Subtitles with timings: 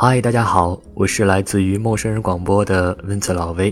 [0.00, 3.68] 嗨，大家好，我是来自于陌生人广播的温子老威。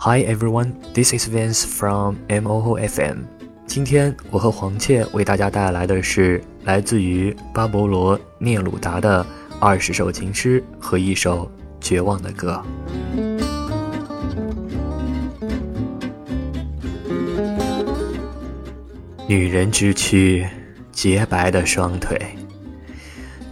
[0.00, 3.20] Hi everyone, this is Vince from MOO FM。
[3.66, 9.24] 今天我和黄倩为大家带来的是来自于巴勃罗聂鲁达的
[9.58, 11.50] 二十首情诗和一首
[11.80, 12.62] 绝望的歌。
[19.26, 20.46] 女人之躯，
[20.92, 22.20] 洁白的双腿。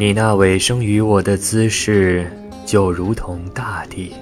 [0.00, 2.32] 你那委生于我的姿势，
[2.64, 4.14] 就如同大地。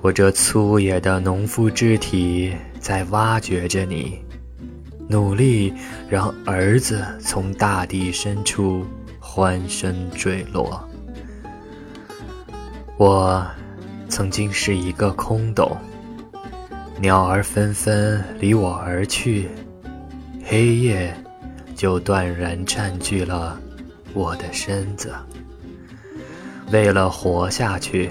[0.00, 4.20] 我这粗野的农夫肢体在挖掘着你，
[5.08, 5.74] 努力
[6.08, 8.86] 让儿子从大地深处
[9.18, 10.88] 欢声坠落。
[12.96, 13.44] 我
[14.08, 15.76] 曾经是一个空洞，
[17.00, 19.48] 鸟儿纷纷离我而去，
[20.44, 21.12] 黑夜
[21.74, 23.60] 就断然占据了
[24.14, 25.12] 我的身子。
[26.72, 28.10] 为了活下去。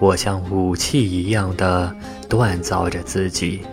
[0.00, 1.92] 我像武器一样的
[2.28, 3.66] 锻造着自己，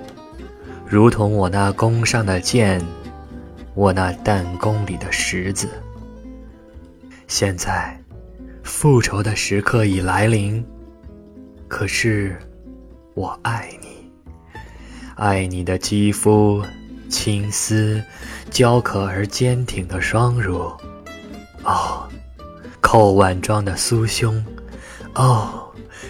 [0.83, 2.81] 如同我那弓上的箭，
[3.75, 5.69] 我那弹弓里的石子。
[7.27, 7.95] 现在，
[8.63, 10.65] 复仇的时刻已来临。
[11.67, 12.35] 可是，
[13.13, 14.11] 我爱你，
[15.17, 16.63] 爱你的肌肤、
[17.07, 18.03] 青丝、
[18.49, 20.71] 娇可而坚挺的双乳，
[21.65, 22.07] 哦，
[22.79, 24.43] 扣碗状的酥胸，
[25.15, 25.61] 哦。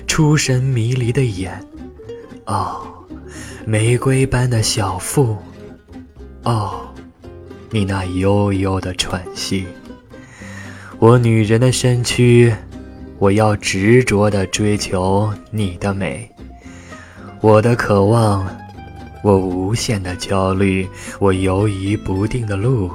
[0.07, 1.65] 出神迷离的眼，
[2.45, 2.85] 哦，
[3.65, 5.35] 玫瑰般的小腹，
[6.43, 6.81] 哦，
[7.71, 9.65] 你那悠悠的喘息。
[10.99, 12.53] 我女人的身躯，
[13.17, 16.29] 我要执着地追求你的美。
[17.41, 18.45] 我的渴望，
[19.23, 20.87] 我无限的焦虑，
[21.19, 22.91] 我犹疑不定的路。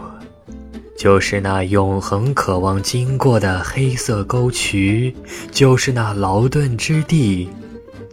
[1.00, 5.16] 就是那永恒渴望经过的黑色沟渠，
[5.50, 7.48] 就是那劳顿之地，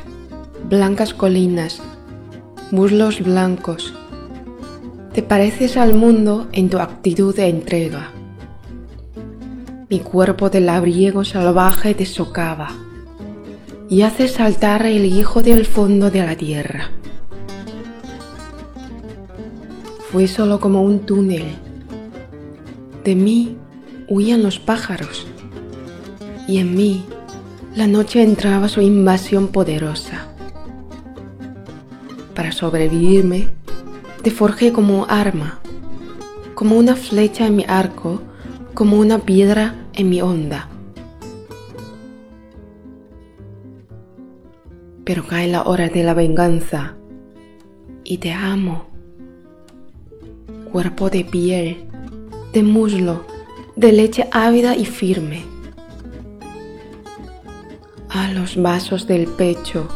[0.69, 1.81] blancas colinas,
[2.71, 3.93] muslos blancos
[5.14, 8.12] te pareces al mundo en tu actitud de entrega.
[9.88, 12.72] Mi cuerpo de labriego salvaje te socava
[13.90, 16.90] y hace saltar el hijo del fondo de la tierra.
[20.12, 21.46] Fue solo como un túnel.
[23.04, 23.56] De mí
[24.08, 25.28] huían los pájaros
[26.48, 27.06] y en mí
[27.76, 30.26] la noche entraba su invasión poderosa.
[32.34, 33.50] Para sobrevivirme,
[34.24, 35.60] te forjé como arma,
[36.56, 38.22] como una flecha en mi arco,
[38.74, 40.70] como una piedra en mi onda.
[45.04, 46.96] Pero cae la hora de la venganza
[48.06, 48.86] y te amo.
[50.72, 51.86] Cuerpo de piel,
[52.54, 53.26] de muslo,
[53.76, 55.44] de leche ávida y firme.
[58.08, 59.90] A los vasos del pecho,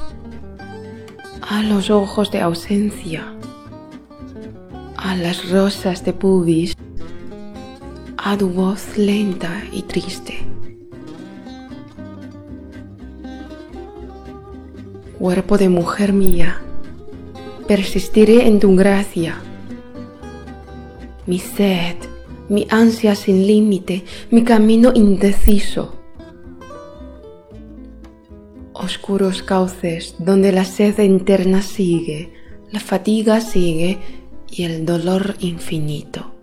[1.41, 3.36] a los ojos de ausencia
[5.07, 6.75] a las rosas de pubis,
[8.17, 10.39] a tu voz lenta y triste.
[15.17, 16.61] Cuerpo de mujer mía,
[17.69, 19.35] persistiré en tu gracia.
[21.25, 21.95] Mi sed,
[22.49, 25.95] mi ansia sin límite, mi camino indeciso.
[28.73, 32.33] Oscuros cauces donde la sed interna sigue,
[32.71, 33.99] la fatiga sigue
[34.51, 36.36] y el dolor infinito.